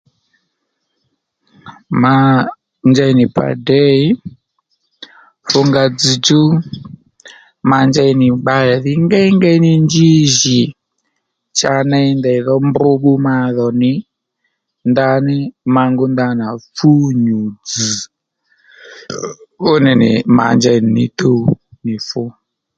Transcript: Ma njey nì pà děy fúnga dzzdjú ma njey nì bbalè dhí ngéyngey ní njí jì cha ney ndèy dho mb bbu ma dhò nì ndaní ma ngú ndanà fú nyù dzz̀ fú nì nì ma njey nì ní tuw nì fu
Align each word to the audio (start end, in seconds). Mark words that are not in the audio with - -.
Ma 2.01 2.15
njey 2.89 3.11
nì 3.17 3.25
pà 3.35 3.45
děy 3.67 4.01
fúnga 5.49 5.83
dzzdjú 5.97 6.41
ma 7.69 7.79
njey 7.89 8.11
nì 8.21 8.27
bbalè 8.41 8.75
dhí 8.83 8.93
ngéyngey 9.05 9.57
ní 9.65 9.71
njí 9.85 10.09
jì 10.37 10.59
cha 11.57 11.73
ney 11.91 12.09
ndèy 12.19 12.39
dho 12.45 12.55
mb 12.67 12.75
bbu 12.99 13.11
ma 13.25 13.35
dhò 13.55 13.67
nì 13.81 13.91
ndaní 14.89 15.37
ma 15.73 15.83
ngú 15.91 16.05
ndanà 16.11 16.45
fú 16.75 16.91
nyù 17.25 17.39
dzz̀ 17.67 17.97
fú 19.61 19.71
nì 19.85 19.91
nì 20.01 20.09
ma 20.37 20.45
njey 20.57 20.79
nì 20.81 20.89
ní 20.95 21.05
tuw 21.19 21.41
nì 21.85 21.93
fu 22.07 22.23